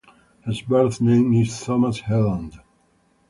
[0.47, 2.59] His birth name is Thomas Helland.